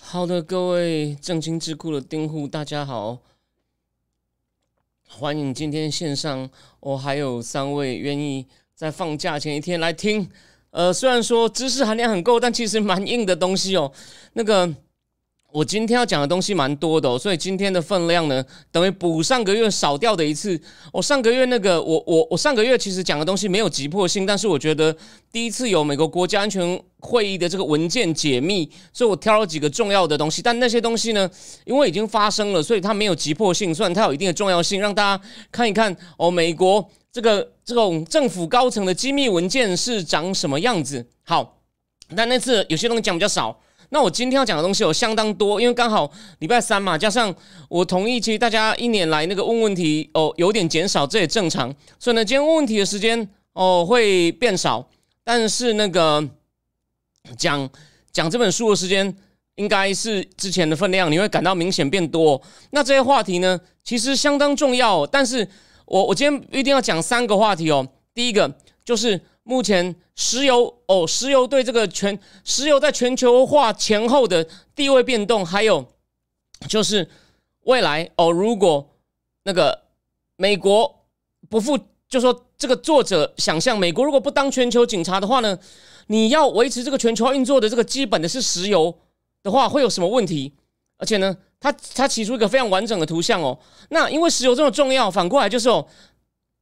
[0.00, 3.18] 好的，各位正经智库的丁户，大家好，
[5.06, 6.48] 欢迎今天线上，
[6.80, 10.28] 我还有三位愿意在放假前一天来听。
[10.70, 13.92] 呃，虽然说知识含量很够，但其实蛮硬的东西哦。
[14.32, 14.74] 那个。
[15.50, 20.60] 我今天要讲的东西蛮多的哦，所以今天的分量呢，等于补上个月少掉的一次。
[20.92, 24.94] 我上个月那个，我我我上个月其实讲的东西没有急迫性，但是我觉得
[25.32, 30.42] 第一次有美国国家安全会议的这个文件解密，所以我挑了几个重要的东西。
[30.42, 31.28] 但那些东西呢，
[31.64, 41.06] 因为已经发生了，所以它没有急迫性，虽然它有一定的重要性，让大家看一看哦，美国这个这种政府高层的机密文件是长什么样子。
[41.24, 41.62] 好，
[42.14, 43.58] 但那次有些东西讲比较少。
[43.90, 47.34] 那我今天要讲的东西有相当多，因为刚好礼拜三嘛，加上
[47.68, 51.74] 我同意，其实大家一年来那个问问题哦有点减少，这也正常。
[51.98, 54.86] 所以呢，今天问问题的时间哦会变少，
[55.24, 56.22] 但是那个
[57.36, 57.68] 讲
[58.12, 59.16] 讲这本书的时间
[59.54, 62.40] 应该是之前的分量，你会感到明显变多。
[62.70, 65.48] 那这些话题呢，其实相当重要，但是
[65.86, 67.88] 我我今天一定要讲三个话题哦。
[68.14, 68.54] 第一个
[68.84, 69.20] 就是。
[69.48, 75.86] 目前石油哦，石油对这个全石油在全球化前后的地位变动，还有
[76.68, 77.08] 就是
[77.62, 78.86] 未来哦，如果
[79.44, 79.84] 那个
[80.36, 81.02] 美国
[81.48, 81.78] 不负，
[82.10, 85.58] 就说这个作者想象美国如果不当全球警察的话呢，
[86.08, 88.94] 你要维持这个全球化运作的这个基本的是石油
[89.42, 90.52] 的话，会有什么问题？
[90.98, 95.88] 而且呢，他他提出一个非常完整的图像哦，那因为石油这么重要，反过来就是哦。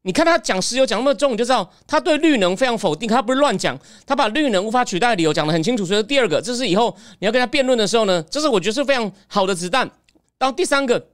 [0.06, 3.08] 你看他讲石油讲那么重，你就知道他对绿能非常否定。
[3.08, 5.84] 他不是乱讲，他把绿能无法取代的理由讲得很清楚。
[5.84, 9.90] 所以第二个，这是以后你要跟他辩论的时候呢，这是我觉得是非常好的子弹。
[10.38, 11.08] 到第三个，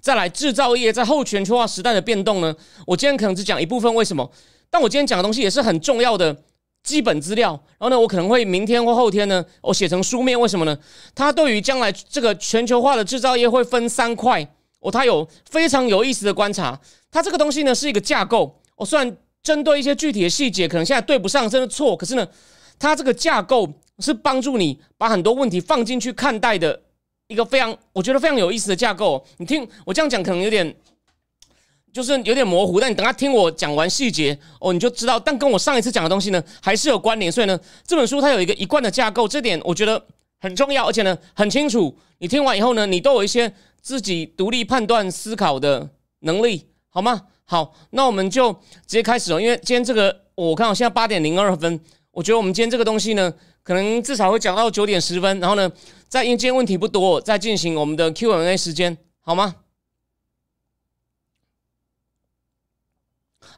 [0.00, 2.54] 再来制造业在后全球化时代的变动呢，
[2.86, 3.92] 我今天可能只讲一部分。
[3.92, 4.30] 为什么？
[4.70, 6.36] 但我今天讲的东西也是很重要的
[6.84, 7.50] 基本资料。
[7.50, 10.38] 然后呢，我可能会明天或后天呢，我写成书面。
[10.38, 10.78] 为什么呢？
[11.16, 14.48] 它对于将来这个全球化的制造业会分三块。
[14.80, 16.78] 哦，它有非常有意思的观察。
[17.10, 18.60] 它这个东西呢是一个架构。
[18.76, 21.96] 我虽然针对一些具体的细节，可能现在对不上，真的错。
[21.96, 22.28] 可是呢，
[22.78, 26.80] 它这个架构是帮助你把很多问题放进去看待的
[27.26, 29.24] 一个非常，我觉得非常有意思的架构。
[29.38, 30.74] 你听我这样讲，可能有点
[31.92, 32.78] 就是有点模糊。
[32.78, 35.18] 但你等下听我讲完细节哦，你就知道。
[35.18, 37.32] 但跟我上一次讲的东西呢，还是有关联。
[37.32, 40.04] 所以呢，这本书它有一个一贯的架构，这点我觉得
[40.40, 41.96] 很重要，而且呢很清楚。
[42.18, 43.52] 你听完以后呢，你都有一些。
[43.80, 45.88] 自己独立判断思考的
[46.20, 46.66] 能力，
[46.98, 47.28] 好吗？
[47.44, 49.40] 好，那我们就直接开始了。
[49.40, 53.32] 因为今天这个，我看我现在八点零二分，我觉得我们今天这个东西呢，
[53.62, 55.38] 可能至少会讲到九点十分。
[55.38, 55.70] 然后呢，
[56.08, 59.54] 再因为今天问题不多，再进行我们的 Q&A 时间，好吗？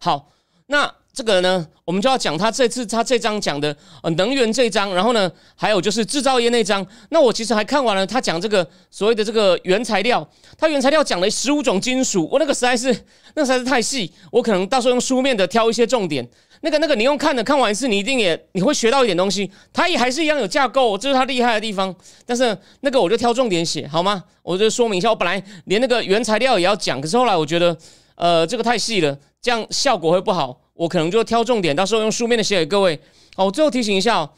[0.01, 0.31] 好，
[0.67, 1.00] 那。
[1.13, 6.87] 这个呢，我们就要讲他这次他这章讲的呃能源这章，然后呢，还有就是制造业那章。
[7.11, 10.27] 那我其实还看完了他讲这个所谓的这个原材料，
[10.57, 12.97] 他原材料讲了十五种金属，我那个实在是
[13.35, 16.27] 那实在是太细，我可能到时候用书面的挑一些重点。
[16.63, 19.51] 那个那个你用看的看完一次，你一定也你会学到一点东西。
[19.73, 21.95] 他也还是一样有架构，这是他厉害的地方。
[22.27, 24.23] 但是那个我就挑重点写好吗？
[24.43, 27.77] 我就说明一下，我本来连那个原材料也要讲，可是后来我觉得
[28.15, 30.60] 呃这个太细了，这样效果会不好。
[30.81, 32.99] 我可能就挑重点，到时候用书面的写给各位。
[33.37, 34.31] 好，我最后提醒一下哦，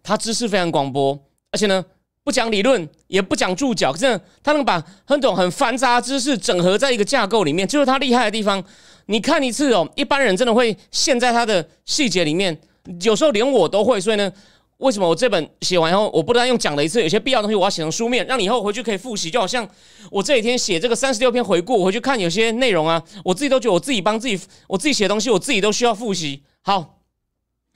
[0.00, 1.18] 他知识非常广博，
[1.50, 1.84] 而且呢
[2.22, 8.62] 不讲理论，也不讲注脚，可是他能把很多很繁杂知识整合在一个架构里面，就是他厉害的地方。
[9.06, 12.56] 你看一次哦，一般人真的会陷在他的细节里面，
[13.02, 14.32] 有时候连我都会，所以呢。
[14.78, 19.30] 为什么我这本写完以后，我不但用讲了一次，有些必要东西我要写成书面，让你以后回去可以复习。
[19.30, 19.66] 就好像
[20.10, 26.42] 我这几天写这个三十六篇回顾，我回去看有些内容啊，我自己都觉得我自己帮自己，我自己写东西，我自己都需要复习。
[26.62, 26.98] 好，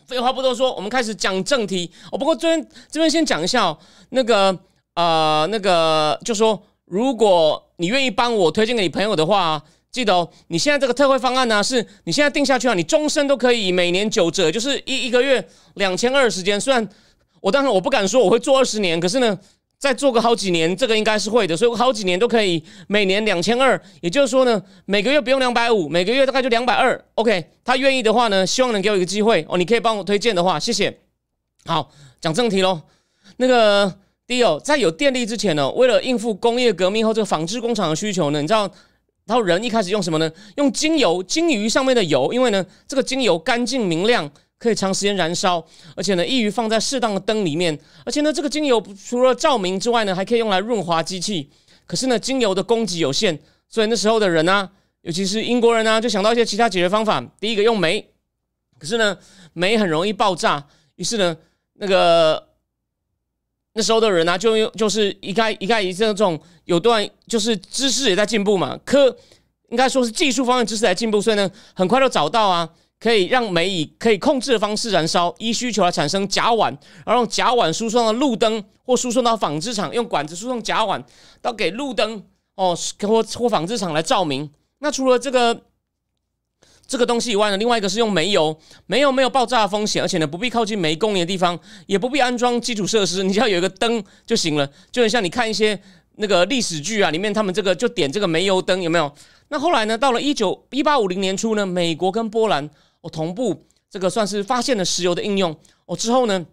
[0.07, 1.91] 废话不多说，我们开始讲正题。
[2.11, 3.79] 哦，不过这边这边先讲一下哦，
[4.11, 4.59] 那个
[4.95, 9.63] 呃那个就说，如果你愿意帮我推荐给你朋友的话。
[9.91, 16.61] 记得哦，你现在这个特惠方案呢，是你现在定下去啊，你终身都可以每年九折，就是一一个月两千二时间。
[16.61, 16.87] 虽然
[17.41, 19.39] 我当然我不敢说我会做二十年，可是呢，
[19.79, 21.57] 再做个好几年，这个应该是会的。
[21.57, 27.03] 所以我好几年都可以每年两千二，也就是说呢，每个月不用两百五，每个月大概就两百二。
[27.15, 31.01] OK，他愿意的话呢，希望能给我一个机会哦，你可以帮我推荐的话，谢谢。
[31.65, 32.83] 好，讲正题喽。
[33.39, 33.93] 那个
[34.27, 38.71] 第二，在有电力之前呢，为了应付工业革命后这个纺织工厂的需求呢，你知道，
[39.29, 40.33] 然后人一开始用什么呢？
[40.57, 44.29] 用精油，鲸鱼上面的油，因为呢，这个精油干净明亮，
[44.59, 45.63] 可以长时间燃烧，
[45.95, 51.51] 而且呢，易于放在适当的灯里面，而且呢，这个精油除了照明之外呢，还可以用来润滑机器。
[51.85, 53.39] 可是呢，精油的供给有限，
[53.69, 54.71] 所以那时候的人呢，
[55.03, 57.23] 尤其是英国人呢，就想到一些其他解决方法。
[57.39, 58.09] 第一个用煤，
[58.79, 59.19] 可是呢，
[59.53, 60.67] 煤很容易爆炸，
[60.97, 61.37] 于是呢，
[61.75, 62.48] 那个。
[63.79, 69.17] 那时候的人呢，就用就是一概一概以这种有段就是知识也在进步嘛，科
[69.69, 76.77] 应该说是技术方面知识在进步，所以呢，很快就找到啊，可以让煤以可以控制的方式燃烧，依需求来产生甲烷，
[77.07, 81.01] 然后用甲烷输送到路灯或输送到纺织厂，用管子输送甲烷
[81.41, 82.21] 到给路灯
[82.57, 84.51] 哦或或纺织厂来照明。
[84.81, 85.68] 那除了这个。
[86.89, 91.57] 这个东西以外呢，另外一个是用煤油，煤油没有爆炸的风险，而且呢不必靠近煤工业的地方，
[91.87, 95.79] 也不必安装基础设施，你只要有一个灯就行了，就很像你看一些
[96.17, 99.15] 那个历史剧啊，里面他们这个就点这个煤油灯有没有？
[99.49, 102.65] 那后来呢，到了一九一八五零年初呢，美国跟波兰
[103.03, 106.47] 哦同步这个算是发现了石油的应用哦之后呢，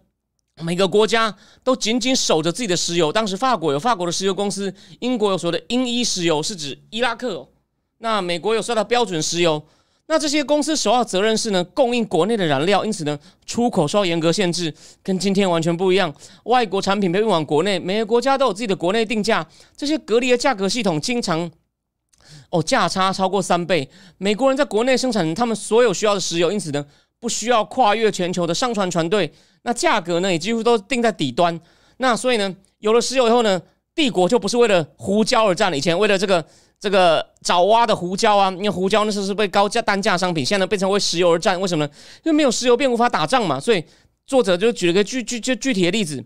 [0.62, 1.34] 每个国家
[1.64, 7.48] 都紧紧守着自己的石油，当时法国有法国的石油公司，英国有所谓的英伊石油是指伊拉克，
[7.96, 9.64] 那美国有说到标准石油。
[10.08, 14.72] 那这些公司首要责任是呢，供应国内的燃料，因此呢，出口受到严格限制，
[15.02, 16.14] 跟今天完全不一样。
[16.44, 19.44] 外国产品被运往国内，每个国家都有自己的国内定价，
[19.76, 21.50] 这些隔离的价格系统经常
[22.50, 23.90] 哦价差超过三倍。
[24.18, 26.86] 美国人在国内生产他们所有需要的石油，因此呢，
[27.18, 29.32] 不需要跨越全球的上船船队。
[29.62, 31.60] 那价格呢，也几乎都定在底端。
[31.96, 33.60] 那所以呢，有了石油以后呢，
[33.92, 36.46] 帝国就不是为了胡椒而战了，以前为了这个。
[36.78, 41.90] 这个爪哇的胡椒啊，因为胡椒那时候是被高价单价商品，现在呢变成为石油而战，为什么呢？
[42.24, 43.58] 因为没有石油便无法打仗嘛。
[43.58, 43.82] 所以
[44.26, 46.22] 作者就举了个具具具具体的例子：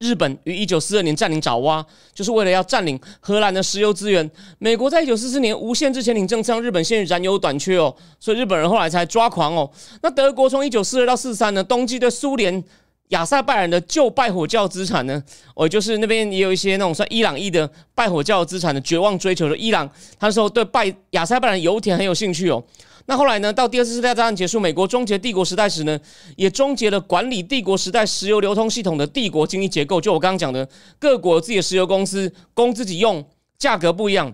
[0.00, 4.28] 日本于一九四二年占领爪哇，就是为了要占领荷兰的石油资源。
[4.58, 9.70] 美国在一九四四年无限制潜艇政策让日本陷入燃油短缺哦，所以日本人后来才抓狂哦。
[10.02, 12.62] 那德国从一九四二到四三呢，冬季对苏联。
[13.12, 15.22] 亚塞拜然的旧拜火教资产呢？
[15.54, 19.88] 哦，就是那边也有一些那种算伊朗裔的拜火教资产的绝望追求的伊朗，
[20.18, 22.62] 他说对拜亚塞拜然油田很有兴趣哦。
[23.06, 23.52] 那后来呢？
[23.52, 25.98] 到第二次世界大战结束，美国终结帝国时代时呢，
[26.36, 30.00] 也终结了管理帝国时代石油流通系统的帝国经济结构。
[30.00, 30.66] 就我刚刚讲的，
[31.00, 33.22] 各国自己的石油公司供自己用，
[33.58, 34.32] 价格不一样。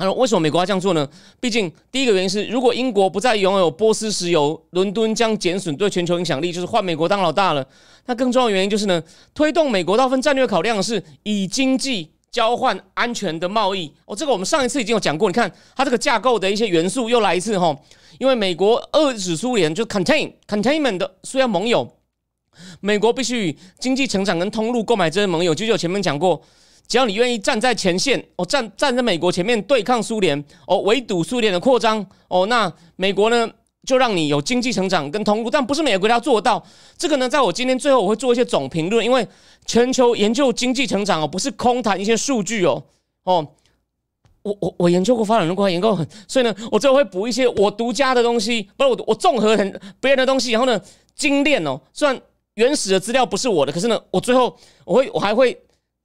[0.00, 1.08] 那为什么美国要这样做呢？
[1.40, 7.66] 毕竟第一个原因是，如果英国不再拥有波斯石油，伦敦将减损对全球影响力，就是换美国当老大了。
[8.06, 9.02] 那更重要的原因就是呢，
[9.34, 13.92] 推动美国大部分战略考量的是以经济交换安全的贸易。
[14.06, 15.28] 哦，这个我们上一次已经有讲过。
[15.28, 17.76] 你看它这个架构的一些元素又来一次哈，
[18.18, 21.86] 因为美国遏制苏联就 contain containment 的虽然盟友，
[22.80, 25.52] 美国必须经济成长跟通路购买这些盟友。
[25.52, 26.40] 就我前面讲过。
[26.88, 33.48] 只要你愿意站在前线，哦，站站在美国前面对抗苏联，哦，围堵苏联的扩张，哦，那美国呢
[33.86, 36.64] 就让你有经济成长跟通路，但不是每个国家做到。
[36.96, 39.28] 这个呢，在我今天最后我会做一些总评论，因为
[39.66, 42.82] 全球研究经济成长哦，不是空谈一些数据哦，
[43.24, 43.46] 哦，
[44.40, 50.80] 我我我研究过发展中国家，研究很，所以呢，我最后会补一些我独家的东西，不是我我综合很别人的东西，然后呢
[51.14, 52.18] 精炼哦，虽然
[52.54, 54.56] 原始的资料不是我的，可是呢，我最后
[54.86, 55.54] 我会我还会。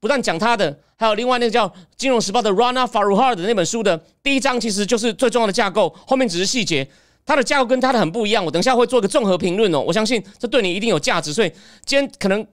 [0.04, 1.66] 不但讲他的，还有另外那个叫
[1.96, 6.86] 《金融时报》的 Rana Faruhar 的那本书的第一章，其实就是最重要的架构，后面只是细节。
[7.26, 8.44] 它的架构跟他的很不一样。
[8.44, 11.32] 我等一下会做一个综合评论哦，我相信这对你一定有价值。
[11.32, 11.50] 所以
[11.86, 12.46] 今天可能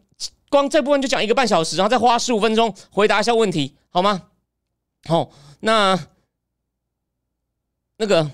[0.48, 4.22] 光这部分就讲一个半小时，然后再花十五分钟回答一下问题，好吗？
[5.06, 5.28] 好，
[5.58, 5.98] 那
[7.96, 8.30] 那个，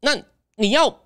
[0.00, 0.16] 那
[0.54, 1.00] 你要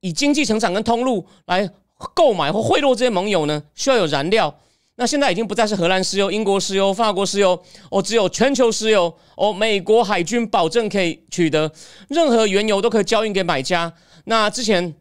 [0.00, 1.70] 以经济成长跟通路来
[2.12, 4.58] 购买或贿赂这些盟友呢，需要有燃料。
[5.00, 7.58] 那现在已经不再是荷兰石油、英国石油、法国石油，
[7.90, 11.72] 哦，只有全球石油，哦，美国海军保证可以取得
[12.10, 13.90] 任何原油都可以交易给买家。
[14.24, 14.94] 那之前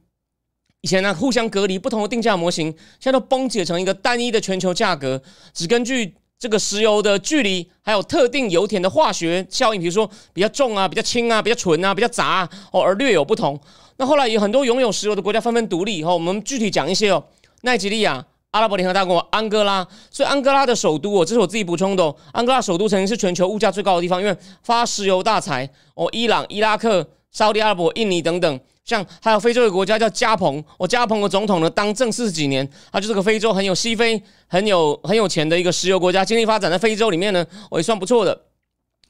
[0.80, 5.22] 以前呢，互相隔离不同的定价模型，现在都崩解成一个单一的全球价格，
[5.54, 13.60] 只根据这个石油的距离，还有特定油田的化学效应，比如说比较重啊、比较轻啊、比较纯啊、比较杂哦，而略有不同。
[13.98, 17.22] 那后来有很多拥有石油的国家纷纷独立，哈，我们具体讲一些哦，
[17.64, 18.26] 奈及利亚。
[18.52, 22.04] 阿拉伯联合大公国安哥拉，所以安哥拉的首都哦，这是我自己补充的。
[22.04, 26.10] 哦安哥拉首都曾经是全球物价最高的地方，因为发石油大财哦。
[26.12, 38.46] 伊朗、伊拉克、沙特阿拉伯、印尼等等，像还有非洲的国家叫加蓬，我加蓬的总统呢当政四十几年，他就是个非洲很有西非很有很有钱的一个石油国家，经济发展在非洲里面呢，我也算不错的。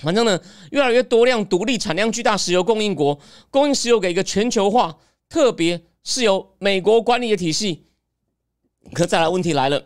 [0.03, 0.37] 反正呢，
[0.71, 3.17] 越来越多量独立产量巨大石油供应国，
[3.49, 4.97] 供应石油给一个全球化，
[5.29, 7.85] 特别是由美国管理的体系。
[8.93, 9.81] 可再来问题来了，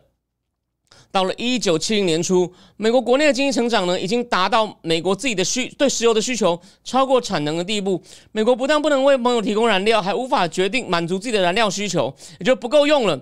[1.11, 8.01] 到了一九七零年初，美国国内的经济成长呢，已经达到美国自己的需对石油的需求超过产能的地步。
[8.31, 13.19] 美国不但不能为盟友提供燃料，还无法决定满足自己的燃料需求，也就不够用了。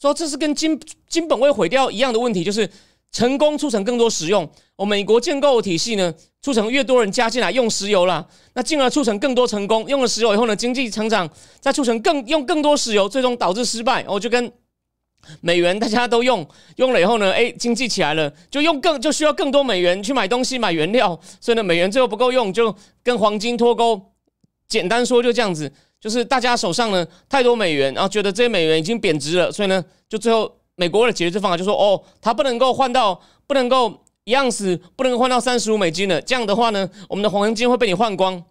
[0.00, 2.68] 说这是跟金金本位毁掉一样的问题，就是
[3.12, 4.48] 成功促成更多使用。
[4.76, 9.86] 哦，美国建构体系呢，促成越多人加进来用石油了，那进而促成更多成功。
[9.88, 11.28] 用了石油以后呢，经济成长
[11.60, 14.02] 再促成更用更多石油，最终导致失败。
[14.08, 14.50] 哦，就跟。
[15.40, 24.00] 美元大家都用用了以后呢，哎，经济起来了，就用更就需要更多美元去买东西买原料，所以呢，美元最后不够用，就跟黄金脱钩。
[24.68, 36.20] 简单说就这样子，就是大家手上呢太多美元，然后觉得这些美元已经贬值了，所以呢，就最后美国的解决方法就说，哦，它不能够换到不能够一样子，不能够换到三十五美金了。
[36.22, 38.42] 这样的话呢，我们的黄金会被你换光。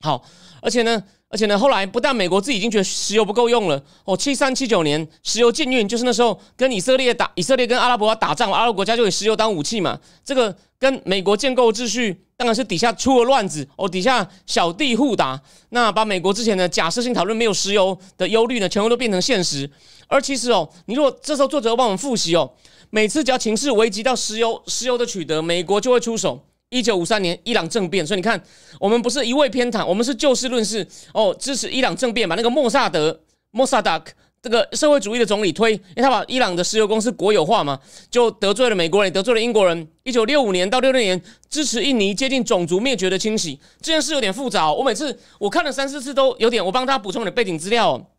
[0.00, 0.24] 好，
[0.60, 1.02] 而且呢。
[1.32, 9.98] 而且呢，后来不但美国自己已经觉得石油不够用了哦，七三七九年石油禁运，就是那时候跟以色列打，以色列跟阿拉伯打仗，阿拉伯国家就以石油当武器嘛。
[10.22, 19.70] 这个跟美国建构秩序当然是底下出了乱子哦，底下小弟互打，那把美国之前的假设性讨论没有石油的忧虑呢，全部都变成现实。
[20.08, 22.52] 而其实哦，你如果这时候作者帮我们复习哦，
[22.90, 26.44] 每次只要情势危及到石油石油的取得，美国就会出手。
[26.72, 28.42] 一九五三年伊朗政变，所以你看，
[28.80, 34.10] 我们不是一味偏袒，我们是就事论事哦，支持伊朗政变，把那个莫萨德莫萨达克
[34.40, 37.78] 这个社会主义的总理推，因为他把伊朗的石油公司国有化嘛，
[38.10, 39.86] 就得罪了美国人，得罪了英国人。
[40.02, 44.72] 一九六五年到六六年，支持印尼接近种族灭绝的清洗，这件事有点复杂。
[44.72, 48.10] 我每次我看了三四次都有点，我帮他补充点背景资料。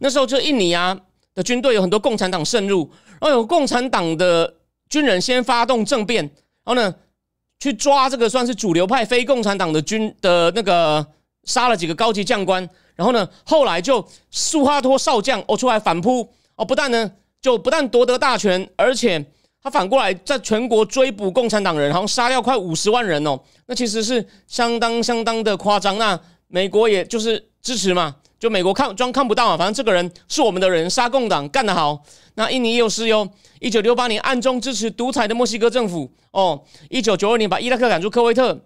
[0.00, 0.98] 那时候就印尼啊
[1.36, 4.56] 的军队有很多共产党渗入，然后有共产党的
[4.88, 6.24] 军人先发动政变，
[6.64, 6.92] 然后呢？
[7.60, 11.06] 去抓这个算是主流派非共产党的军的那个
[11.44, 19.24] 杀了几个高级将官，然后呢，后来就苏哈托少将哦出来反扑哦，不但呢就不但夺得大权，而且
[19.62, 25.98] 他反过来在全国追捕共产党人，然后杀掉快五十万人哦，那其实是相当相当的夸张。
[25.98, 32.02] 那美国也就是支持嘛，就美国看装看不到嘛，反正这个人是我们的人，杀共党干得好。
[32.34, 33.28] 那印尼也有石油。
[33.60, 38.58] 一九六八年暗中支持独裁的墨西哥政府哦，一九九二年把伊拉克赶出科威特。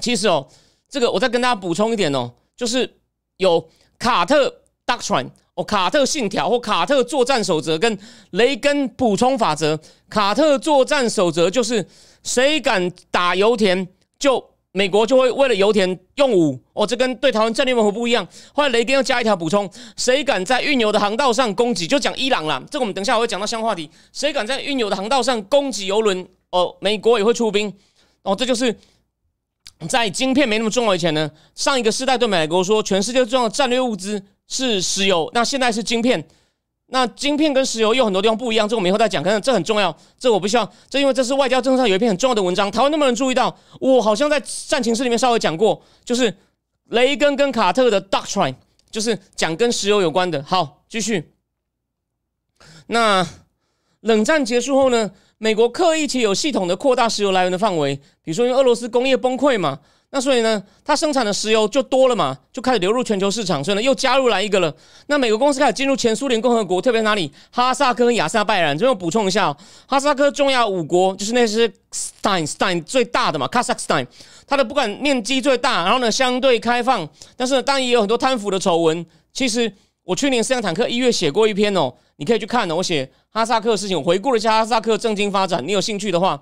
[0.00, 0.48] 其实哦，
[0.88, 2.98] 这个我再跟大家补充一点哦，就是
[3.36, 7.98] 有卡特 doctrine 哦，卡特信条或卡特作战守则跟
[8.30, 9.78] 雷根补充法则。
[10.08, 11.86] 卡特作战守则就是
[12.22, 13.86] 谁敢打油田
[14.18, 14.51] 就。
[14.72, 18.26] 美国就会为了油田用武哦，这跟对台湾战略模糊不一样。
[18.54, 22.62] 后来雷根又加一条补充：谁敢在运油的航道上攻击，就讲伊朗了。
[22.70, 23.90] 这个我们等下会讲到相话题。
[24.12, 27.70] 谁敢在运油的航道上攻击油轮，哦，美国也会出兵。
[28.22, 28.74] 哦，这就是
[29.88, 36.26] 在晶片没那么重要以前呢，上一个世代对美国说，全世界重要的战略物资是石油，那现在是晶片。
[36.94, 39.22] 那晶片跟石油有很多地方不一样，这我们以后再讲。
[39.22, 40.72] 可是这很重要，这我不需要。
[40.90, 42.34] 这因为这是外交政策上有一篇很重要。
[42.34, 42.70] 的文章。
[42.70, 43.56] 台湾能不能注意到？
[43.80, 46.36] 我好像在战情室里面稍微讲过，就是
[46.90, 48.54] 雷根跟卡特的 doctrine，
[48.90, 50.42] 就是讲跟石油有关的。
[50.42, 51.32] 好，继续。
[52.88, 53.26] 那
[54.00, 55.12] 冷战结束后呢？
[55.38, 59.80] 美国刻意且有系统的扩大石油来源的范围，比如说因为俄罗斯工业崩溃嘛。
[60.14, 64.70] 那所以呢，它生产的石油就多了嘛，就开始流入全球市场，所以呢又加入来一个了。
[65.06, 67.32] 那美国公司开始进入前苏联共和国，特别哪里？
[67.50, 68.76] 哈萨克跟亚塞拜然。
[68.76, 74.06] 这边补充一下，哈萨克中亚五国就是那是 Stein Stein 最大的嘛，Kazakhstan，
[74.46, 79.06] 它的不管面积最大，然后呢相对开放，但是呢当然也有很多贪腐的丑闻。
[79.32, 79.72] 其实
[80.04, 86.38] 我去年四辆坦克一月写过一篇哦，你可以去看哦，我写哈萨克的事情，我回顾了一下哈萨克政经发展，你有兴趣的话。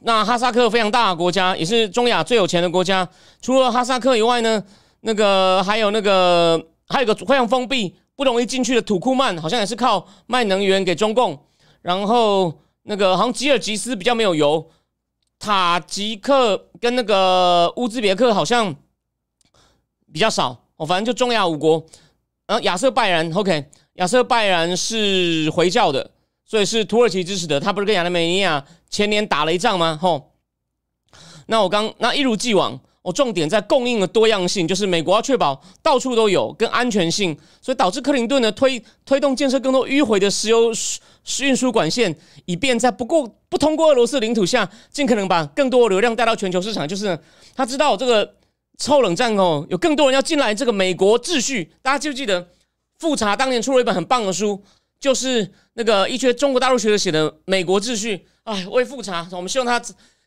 [0.00, 3.08] 那哈萨克非常大的国家，也是中亚最有钱的国家。
[3.42, 4.62] 除了哈萨克以外呢，
[5.00, 11.38] 那个还有那个还有个非常封闭、不容易进去的土库曼，好像也是靠卖能源给中共。
[11.82, 14.70] 然后那个好像吉尔吉斯比较没有油，
[15.38, 18.74] 塔吉克跟那个乌兹别克好像
[20.12, 20.64] 比较少。
[20.76, 21.84] 哦，反正就中亚五国。
[22.46, 26.10] 然后亚瑟拜然，OK，亚瑟拜然是回教的。
[26.48, 29.98] 所以是土耳其支持的，他不是跟亚美尼亚前年打了一仗吗？
[30.00, 30.32] 吼，
[31.46, 40.72] 那我刚那一如既往，我重点在供应的多样性，就是美国要确保到处都有跟安全性，所以导致克林顿呢推推动建设更多迂回的石油
[41.42, 46.88] 运输管线，以便在不过不通过俄罗斯领土下，尽可能把更多流量带到全球市场。
[46.88, 47.18] 就是
[47.54, 48.34] 他知道这个
[48.78, 52.48] 臭冷战哦，有更多人要进来，这个美国秩序，大家记不记得？
[52.98, 54.60] 复查当年出了一本很棒的书。
[55.00, 59.80] 就是那个一些中国大陆学者写的《美国秩序》，哎，未复查，我们希望他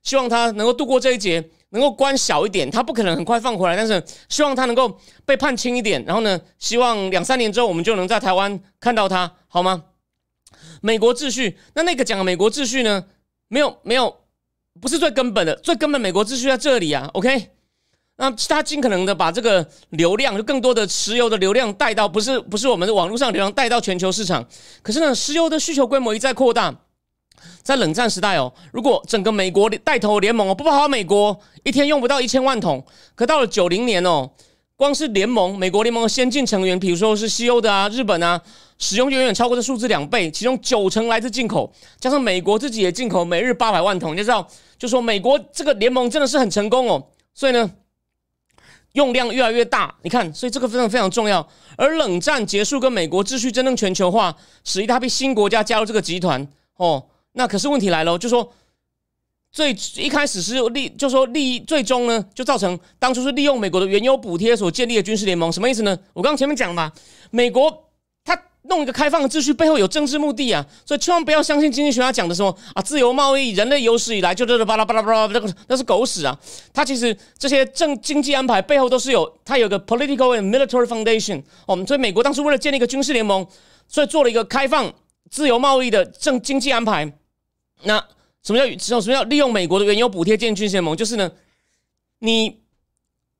[0.04, 9.84] 希望他能够度过这一劫，能够关小一点，他不可能很快放回来，但是希望他能够被判轻一点，然后呢，希望两三年之后我们就能在台湾看到他，好吗？
[10.82, 11.58] 美国秩序。
[11.76, 13.06] 那那个讲美国秩序呢？
[13.48, 14.22] 没有没有，
[14.80, 17.10] 不是最根本的，最根本美国秩序在这里啊。
[17.14, 17.50] OK，
[18.22, 24.48] 那他尽可能的把这个流量，就更多的石油的流量带到，不是不是我们的网络上流量带到全球市场。
[24.84, 26.72] 可是呢，石油的需求规模一再扩大。
[27.64, 32.86] 在冷战时代哦，如果整个美国带头联盟哦不跑美国，一天用不到一千万桶。
[33.16, 34.30] 可到了九零年哦，
[34.76, 38.40] 光是联盟美国联盟的先进成员，比如说是西欧的啊、日本啊，
[38.78, 44.48] 使用就远远超过这数字两倍，其中九成来自进口，加上美国自己也进口每日八百万桶，你就知道，
[44.78, 47.08] 就说美国这个联盟真的是很成功哦。
[47.34, 47.72] 所以呢，
[48.94, 51.48] 用量越来越大，你看，所以这个非常非常重要。
[51.78, 56.46] 而冷战结束跟美国秩序真正全球化，使一大批新国家加入这个集团
[56.78, 57.06] 哦。
[57.34, 58.54] 那可是问题来了，就说
[59.52, 65.98] 最一开始是利，就说利益最终呢，就造成当初是利用美国的原油补贴所建立的军事联盟，什么意思呢？
[66.14, 66.92] 我刚刚前面讲嘛，
[67.30, 67.91] 美国
[68.72, 76.40] 弄一个开放的秩序，背后有政治目的啊，所以千万不要相信经济学家讲的什么啊，自由贸易，人类有史以来就这巴拉巴拉巴拉，那个那是狗屎啊！
[76.74, 81.44] 他其实这些政经济安排背后都是有，他有个 political and military foundation。
[81.68, 83.46] 我们所以美国当时为了建立一个军事联盟，
[83.90, 84.90] 所以做了一个开放
[85.30, 87.12] 自由贸易的政经济安排。
[87.84, 88.02] 那
[88.42, 90.96] 什么叫什么什么叫利用美国的原油补贴建军事联盟？
[90.96, 91.30] 就是呢，
[92.20, 92.62] 你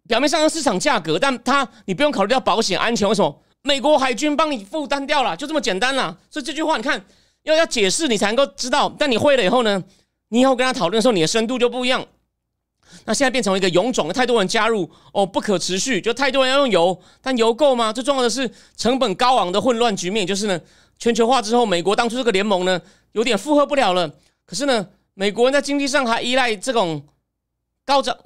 [0.08, 3.42] 表面上的市场价格，但它你不用考虑到保险安全，为什么？
[3.64, 6.18] 美国海军帮你负担掉了，就这么简单啦。
[6.30, 7.04] 所以这句话你看
[7.44, 8.94] 要要解释，你才能够知道。
[8.98, 9.84] 但你会了以后呢，
[10.30, 12.06] 你以后跟他讨论的时候，你的深度就不一样。
[13.06, 17.94] 那现在变成一个臃肿，太多人加入哦，不可持续，就太多人要用油，但油够吗？
[17.94, 20.60] 最重要的是成本高昂的混乱局面，就是呢，
[20.98, 22.82] 全球化之后，美国当初这个联盟呢，
[23.14, 24.12] 有点负荷不了了。
[24.46, 27.02] 可是呢，美国人在经济上还依赖这种
[27.86, 28.18] 高涨，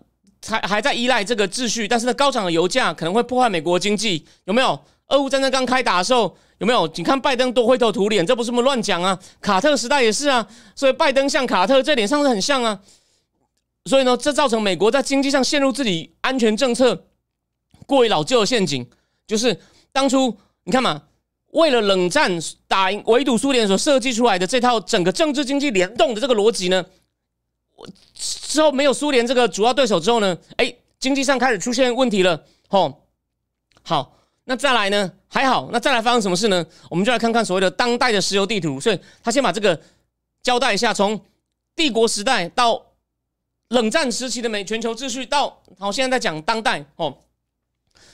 [0.48, 1.88] 还还在依赖这个秩序。
[1.88, 4.80] 但是呢，高涨的油价可能会破坏美国经济，有没有？
[5.08, 6.88] 俄乌战争刚开打的时候，有没有？
[6.96, 9.20] 你看拜登多灰头土脸，这不是么乱讲啊？
[9.42, 12.80] 卡特时代也是啊，所以拜登像卡特，这点上是很像啊。
[13.86, 17.06] 所以呢，这造成美国在经济上陷入自己安全政策
[17.86, 18.90] 过于老旧的陷阱，
[19.28, 19.60] 就是
[19.92, 21.04] 当初你看嘛。
[21.52, 22.30] 为了冷战
[22.68, 26.86] 打赢围堵苏联所设计出来的这套整个政治经济联动的这个逻辑呢，
[28.14, 32.44] 之后没有苏联这个主要对手之后呢，哎，经济上开始出现问题了。
[32.68, 33.08] 吼，
[33.84, 34.15] 好，
[34.46, 35.12] 那再来呢？
[35.28, 36.66] 还好，那再来发生什么事呢？
[36.90, 38.80] 我们就来看看所谓的当代的石油地图。
[38.80, 39.80] 所以他先把这个
[40.42, 41.20] 交代一下，从
[41.76, 42.82] 帝国时代到
[43.68, 46.86] 冷战时期的美全球秩序，到好现在在讲当代。
[46.96, 47.18] 哦，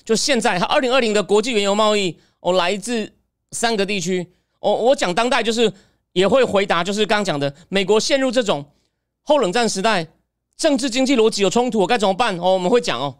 [0.04, 3.13] 就现在，他二零二零的国际原油贸易，哦，来自。
[3.54, 5.70] 三个地区，我我讲当代就是
[6.13, 8.65] 也会回答，就是刚刚讲的，美国陷入这种
[9.24, 10.08] 后冷战时代，
[10.56, 12.38] 政治经济逻辑有冲突，我该怎么办？
[12.38, 13.13] 哦，我们会讲哦。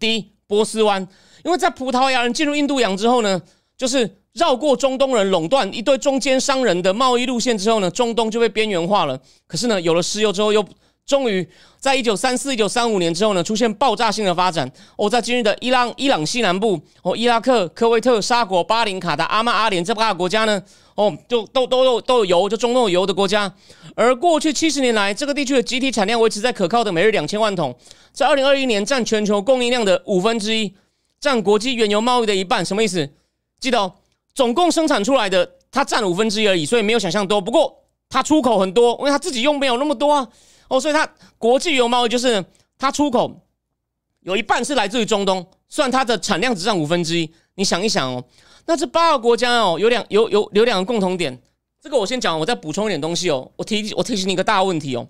[0.00, 1.06] 第一，波斯湾，
[1.48, 3.40] 因为在葡萄牙人进入印度洋之后呢，
[3.74, 9.18] 就是绕过中东人垄断一堆中间商人的贸易路线之后呢，中东就被边缘化了。
[9.46, 10.62] 可是呢，有了石油之后又。
[11.06, 11.48] 终于，
[11.80, 14.70] 在一九三四、一九三五年之后呢，出现爆炸性的发展。
[14.96, 20.62] 哦，在今日的伊朗、伊朗西南部，哦，伊拉克、科威特、沙国、巴林、卡达、阿曼、阿联这八个国家呢，
[20.96, 23.50] 哦，就都都有都有油，就中东有油的国家。
[23.96, 27.74] 而过去七十年来，这个地区的集体产量维持在可靠的每日两千万桶，
[28.12, 30.70] 在二零二一年占全球供应量的五分之一，
[31.20, 32.64] 占国际原油贸易的一半。
[32.64, 33.08] 什么意思？
[33.60, 33.92] 记得哦，
[34.34, 37.40] 总共生产出来的它占五分之一而已，所以没有想象多。
[37.40, 37.76] 不过
[38.08, 40.28] 它出口很多，因为它自己用没有那么多啊。
[40.68, 42.44] 哦，所以它国际油贸易就是
[42.78, 43.40] 它出口
[44.20, 47.30] 有一半是来自于中东，虽然它的产量只占五分之一。
[47.54, 48.24] 你想一想哦，
[48.66, 51.40] 那这八个国家哦，有两有有有两个共同点。
[51.80, 53.50] 这个我先讲，我再补充一点东西哦。
[53.56, 55.08] 我提我提醒你一个大问题哦。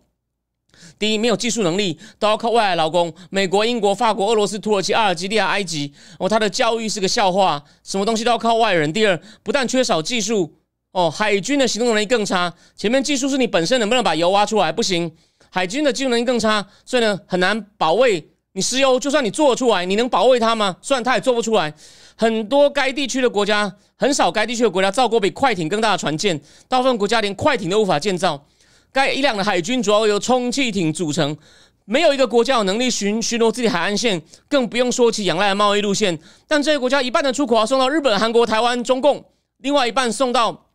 [0.99, 8.93] 第一，没有技术能力都要靠外来劳工，美国、英国、法国、俄罗斯、土耳其、阿尔及利亚、埃及哦，他的教育是个笑话，什么东西都要靠外人。
[8.93, 10.55] 第二，不但缺少技术
[10.93, 12.53] 哦，海军的行动能力更差。
[12.77, 15.11] 前面技术是你本身能不能把油挖出来，不行。
[15.51, 19.01] 海军的技术能力更差，所以呢很难保卫你石油。
[19.01, 20.77] 就算你做出来，你能保卫它吗？
[20.83, 21.73] 虽然它也做不出来。
[22.17, 28.45] 很多该地区的国家，很少该地区的国家造过比快艇更大的船舰，大部分国家连快艇都无法建造。
[28.93, 31.37] 该一辆的海军主要由充气艇组成，
[31.85, 36.19] 没有一个国家有能力巡巡逻自己海岸线，更不用说起仰赖的贸易路线。
[36.47, 39.25] 但这些国家一半的出口要送到日本、韩国、台湾、中共，
[39.59, 40.67] 另外一半送到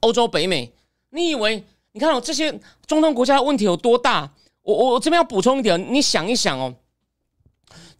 [0.00, 0.72] 欧洲、北美。
[1.10, 1.64] 你以为？
[1.92, 2.52] 你看哦，这些
[2.86, 4.30] 中东国家的问题有多大？
[4.62, 6.74] 我我我这边要补充一点，你想一想哦，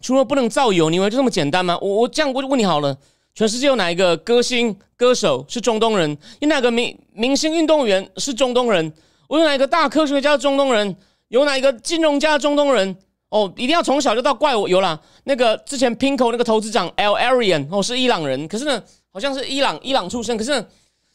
[0.01, 1.77] 除了不能造油，你以为就这么简单吗？
[1.81, 2.95] 我我这样我就问你好了，
[3.33, 6.15] 全世界有哪一个歌星歌手是中东人？
[6.39, 8.93] 有哪个明明星运动员是中东人？
[9.27, 10.95] 我有哪一个大科学家中东人？
[11.27, 12.97] 有哪一个金融家中东人？
[13.29, 14.99] 哦，一定要从小就到怪我有啦。
[15.25, 20.65] 那个之前 Pinko 那个投资长 Larian 哦是伊朗人，可是呢好像是伊朗伊朗出生，可是。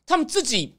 [0.04, 0.76] 他们自己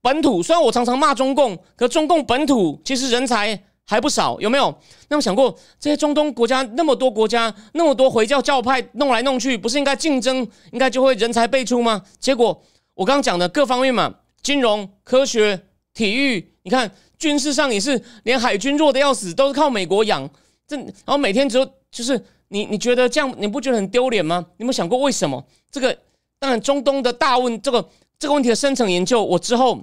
[0.00, 4.72] 本土，虽然我常常骂中共，可中共本土其实人才还不少，有没有？
[5.08, 12.00] 那么想过这些中东国家那么多国家，那么多回教教派弄来弄去，不是应该竞争，应该就会人才辈出吗？
[12.20, 12.62] 结果
[12.94, 20.28] 我刚刚讲的各方面嘛，金融、科学、体育，你看军事上也是，连海军弱的要死，都是靠美国养。
[20.66, 24.44] 这然后每天只有就是你你觉得这样你不觉得很丢脸吗？
[24.56, 25.44] 你有没有想过为什么？
[25.70, 25.96] 这个
[26.38, 27.86] 当然中东的大问这个
[28.18, 29.78] 这个问题的深层研究，我之后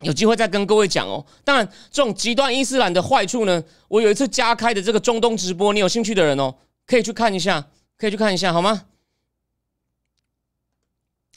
[0.00, 1.24] 有机会再跟各位讲哦。
[1.44, 6.52] 当然这种极端伊斯兰的坏处呢，我有一次加开的这个中东直播，你有兴趣的人哦，
[6.84, 7.64] 可以去看一下，
[7.96, 8.86] 可以去看一下好吗？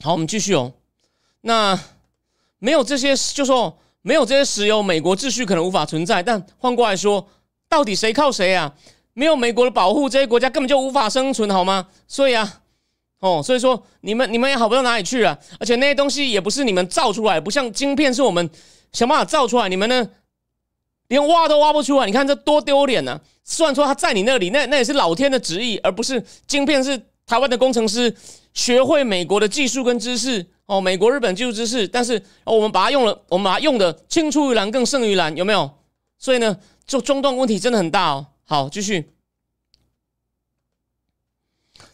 [0.02, 0.74] 好，我们继续哦。
[1.42, 1.80] 那
[2.58, 6.22] 没有这些，就说没有这些石油，美国秩序可能无法存在。
[6.22, 7.28] 但换过来说。
[7.72, 8.74] 到底谁靠谁啊？
[9.14, 11.88] 没有美国的保护，这些国家根本就无法生存，好吗？
[12.06, 12.60] 所以啊，
[13.22, 15.40] 哦，所以说你们你们也好不到哪里去啊。
[15.58, 18.50] 而且那些东西也不是你们造出来，不像晶片是我们
[18.92, 20.10] 想办法造出来，你们呢
[21.08, 22.06] 连挖都挖不出来。
[22.06, 23.22] 你看这多丢脸呢！
[23.46, 28.14] 虽然说他在你那里，那那也是老天的旨意，而不是晶片是台湾的工程师
[28.54, 35.70] 学会美国的技术跟知识哦，美国日本技术知识，但是哦我们把它用了，我们把它用的青出于蓝更胜于蓝，有没有？
[36.18, 36.58] 所以呢？
[36.86, 38.28] 就中断问题真的很大哦。
[38.46, 39.12] 好，继续。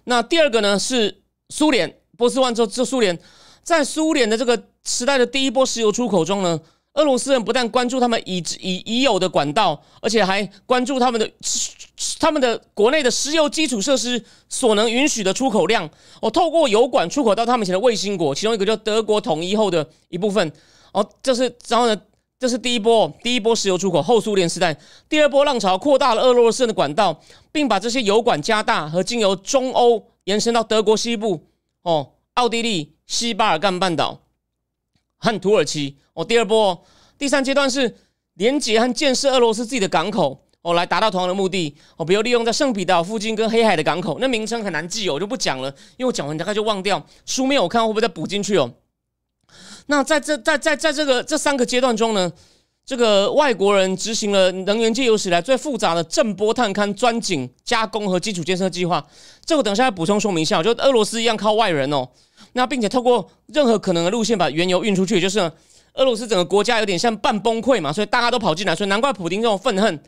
[0.03, 3.17] 那第二个呢是苏联，波斯湾之后，这苏联
[3.63, 6.59] 在苏联的这个时代的第一波石油出口中呢，
[6.97, 11.31] 俄罗斯人不但关注他们已已已有的管道，而且还关注他们的
[12.19, 15.89] 他们的国内的石油基础设施所能允许的出口量。
[16.21, 20.51] 哦，透过油管出口到他们以前的卫星国，其中一个叫德国统一后的一部分。
[20.91, 21.99] 哦，这是然后呢？
[22.39, 24.77] 这是第一波，第一波石油出口后苏联时代，
[25.09, 27.19] 第二波浪潮扩大了俄罗斯的管道，
[27.51, 31.41] 并把这些油管加大和经由中欧延伸到德国西部、
[31.81, 34.21] 哦，奥地利、西巴尔干半岛
[35.17, 35.97] 和土耳其。
[36.13, 36.83] 哦，第二波，
[37.17, 37.95] 第三阶段是
[38.33, 41.75] 连接和建设俄罗斯自己的港口，哦，来达到同样的目的。
[41.95, 47.05] 哦，比如利用在圣彼得堡附近跟黑海的港口，那名称很难记哦，我就不讲了，因为我讲完大概就忘掉。
[47.25, 48.71] 书面我看会不会再补进去哦？
[49.87, 52.31] 那在这在在在这个这三个阶段中呢，
[52.85, 59.05] 这个外国人执行了能源界有史以来最复杂的震波探勘、钻井、加工和基础建设计划。
[59.45, 62.09] 这个等下要补充说明一下，就俄罗斯一样靠外人哦。
[62.53, 65.39] 那并且透过任何可能的路线把原油运出去，就是
[65.93, 69.99] 俄罗斯整个国家有点像半崩溃嘛，所以大家都跑进来，所以难怪普京这种愤恨。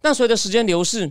[0.00, 1.10] 但随着时间流逝，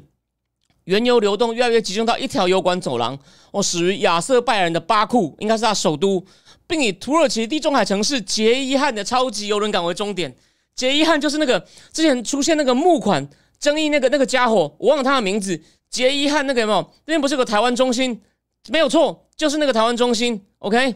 [0.86, 3.18] 原油流动越来越集中到一条油管走廊，
[3.52, 6.26] 哦，始于亚瑟拜人的巴库，应该是他首都。
[6.68, 10.34] 并以土耳其地中海城市杰伊汉的超级游轮港为终点。
[10.74, 11.60] 杰伊汉就是那个
[11.92, 13.28] 之前出现那个募款
[13.60, 15.62] 争议那个那个家伙，我忘了他的名字。
[15.90, 16.80] 杰伊汉那个有没有？
[16.80, 18.22] 那边不是有个台湾中心？
[18.70, 20.46] 没有错，就是那个台湾中心。
[20.62, 20.96] OK，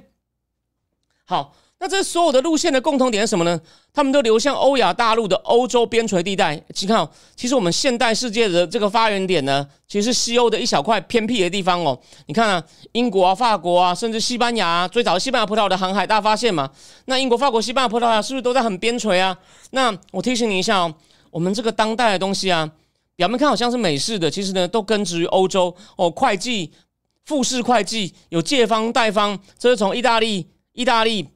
[1.25, 1.53] 好。
[1.77, 3.59] 那这所有的路线的共同点是什么呢？
[3.93, 6.59] 他们都流向欧亚大陆的欧洲边陲地带。
[6.73, 11.99] 请看哦，其实我们现代世界的这个发源点呢，其实是西欧的一小块偏僻的地方哦。
[12.27, 16.71] 你看啊，英国啊、法国啊，甚至西班牙，最早西班牙、葡萄牙的航海大发现嘛。
[17.05, 19.37] 那英国、法国、西班牙、葡萄牙是不是都在很边陲啊？
[19.71, 20.95] 那我提醒你一下哦，
[21.29, 22.71] 我们这个当代的东西啊，
[23.17, 26.09] 表面看好像是美式的，其实呢都根植于欧洲哦。
[26.09, 26.71] 会计、
[27.25, 31.27] 复式会计有借方贷方，这是从意大利、意大利。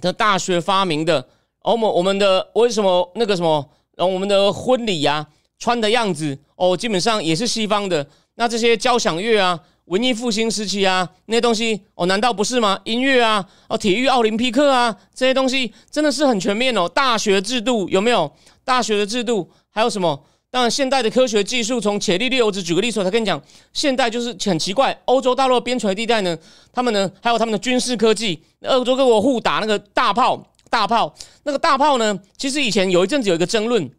[0.00, 1.20] 的大学发明的，
[1.60, 5.26] 哦，我们我们的为什么那个什么，然后我们的婚礼呀，
[5.58, 8.06] 穿的样子哦，基本上也是西方的。
[8.36, 12.80] 那这些交响乐啊，文艺复兴时期啊，那些东西哦，难道不是吗？
[12.84, 16.88] 音乐啊，哦，体育奥林匹克啊，这些东西真的是很全面哦。
[16.88, 18.32] 大学制度有没有？
[18.64, 20.24] 大学的制度还有什么？
[20.52, 26.36] 当然，现代的科学技术，从伽利略，我只举个例子，我才跟你讲，现代就是很奇怪，欧洲大陆边陲地带呢，
[26.70, 33.90] 他们呢，还有他们的军事科技，欧洲各国互打那个大炮，大炮，那个大炮呢，其实以前有一阵子有一个争论，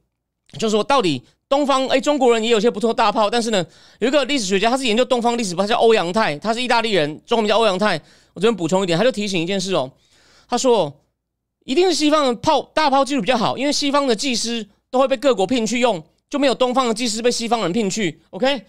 [0.59, 3.65] 就是说到底东方，哎，中国人也有些不错大炮，但是呢，
[3.97, 7.99] 有一个历史学家，他是研究东方历史，他叫欧阳泰，他是意大利人，中文名叫欧阳泰。
[8.35, 9.91] 我这边补充一点，他就提醒一件事哦，
[10.47, 11.01] 他说，
[11.65, 16.03] 一定是西方的炮大炮技术比较好，因为西方的技师都会被各国聘去用。
[16.33, 18.59] 就没有东方的技师被西方人聘去，OK？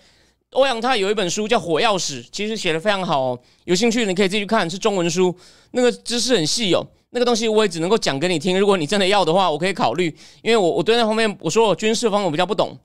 [0.50, 3.40] 欧阳泰有一本书叫《火药史》，其实写的非常好哦。
[3.64, 5.35] 有兴趣你可以自己看，是中文书，
[5.70, 6.87] 那个知识很细哦。
[7.09, 8.61] 那个东西我也只能够讲给你听。
[8.61, 12.79] 如果你真的要的话，我可以考虑，因为我我对那方面我说我军事方我比较不懂，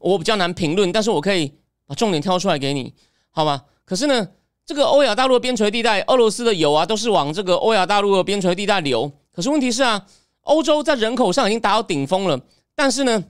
[0.00, 1.50] 我比较难评论，但是我可以
[1.86, 2.92] 把重点挑出来给你，
[3.30, 3.62] 好吗？
[3.86, 4.28] 可是呢，
[4.66, 9.10] 这个欧亚大陆的边陲地带，俄罗斯的油啊都是往这个欧亚大陆的边陲地带流。
[9.34, 10.06] 可是问题是啊，
[10.42, 12.38] 欧洲在人口上已经达到顶峰了，
[12.74, 13.24] 但是呢？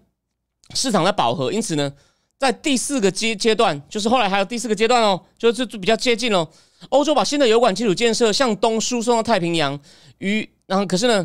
[0.75, 1.93] 市场在饱和，因此呢，
[2.39, 6.49] 在第四个阶阶段，就是后来还有第四个阶段哦，就是比较接近哦。
[6.89, 9.79] 欧洲把新的油管基础建设向东输送到太平洋，
[10.19, 11.25] 与然后可是呢，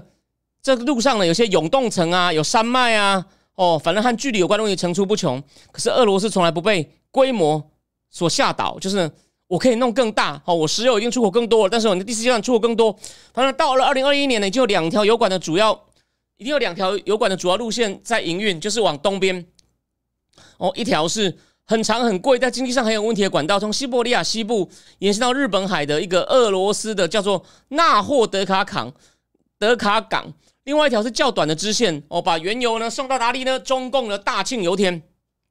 [0.61, 5.41] 这个路上呢有些永冻层啊，有山脉啊，哦，反正和距离有关的问题层出不穷。
[5.71, 7.71] 可是俄罗斯从来不被规模
[8.11, 9.09] 所吓倒，就是
[9.47, 12.95] 我可以弄更大，哦，我石油已经出口更多了，但是我的第四阶段出口更多。
[13.33, 15.73] 反正到了二零二一年呢，已经有两条油管的主要，
[16.37, 19.45] 一定有两条油管的主要路线在营运，就是往东边，
[20.57, 21.37] 哦，一条是。
[21.69, 28.93] 很长很贵，在经济上很有问题的管道，从西伯利亚西部延伸到日本海的一个俄罗斯的叫做纳霍德卡港，
[29.59, 30.33] 德卡港。
[30.63, 33.59] 另外一条是较短的支线，哦，把原油呢送到哪里呢？
[33.59, 35.03] 中共的大庆油田。